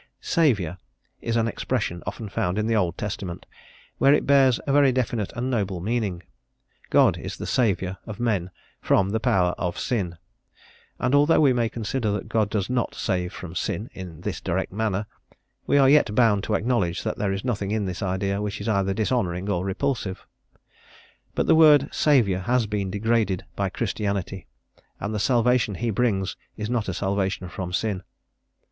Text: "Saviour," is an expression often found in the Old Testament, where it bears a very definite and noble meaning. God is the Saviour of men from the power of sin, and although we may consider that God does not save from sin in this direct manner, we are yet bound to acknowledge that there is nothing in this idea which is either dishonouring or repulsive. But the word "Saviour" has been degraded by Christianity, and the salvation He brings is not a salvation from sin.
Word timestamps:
"Saviour," 0.19 0.79
is 1.21 1.35
an 1.35 1.47
expression 1.47 2.01
often 2.07 2.27
found 2.27 2.57
in 2.57 2.65
the 2.65 2.75
Old 2.75 2.97
Testament, 2.97 3.45
where 3.99 4.15
it 4.15 4.25
bears 4.25 4.59
a 4.65 4.71
very 4.73 4.91
definite 4.91 5.31
and 5.35 5.51
noble 5.51 5.79
meaning. 5.79 6.23
God 6.89 7.19
is 7.19 7.37
the 7.37 7.45
Saviour 7.45 7.97
of 8.07 8.19
men 8.19 8.49
from 8.81 9.11
the 9.11 9.19
power 9.19 9.51
of 9.59 9.77
sin, 9.77 10.17
and 10.97 11.13
although 11.13 11.39
we 11.39 11.53
may 11.53 11.69
consider 11.69 12.09
that 12.13 12.27
God 12.29 12.49
does 12.49 12.67
not 12.67 12.95
save 12.95 13.31
from 13.31 13.53
sin 13.53 13.91
in 13.93 14.21
this 14.21 14.41
direct 14.41 14.71
manner, 14.73 15.05
we 15.67 15.77
are 15.77 15.87
yet 15.87 16.15
bound 16.15 16.43
to 16.45 16.55
acknowledge 16.55 17.03
that 17.03 17.19
there 17.19 17.31
is 17.31 17.45
nothing 17.45 17.69
in 17.69 17.85
this 17.85 18.01
idea 18.01 18.41
which 18.41 18.59
is 18.59 18.67
either 18.67 18.95
dishonouring 18.95 19.49
or 19.51 19.63
repulsive. 19.63 20.25
But 21.35 21.45
the 21.45 21.53
word 21.53 21.89
"Saviour" 21.93 22.39
has 22.39 22.65
been 22.65 22.89
degraded 22.89 23.45
by 23.55 23.69
Christianity, 23.69 24.47
and 24.99 25.13
the 25.13 25.19
salvation 25.19 25.75
He 25.75 25.91
brings 25.91 26.37
is 26.57 26.71
not 26.71 26.89
a 26.89 26.93
salvation 26.95 27.47
from 27.49 27.71
sin. 27.71 28.01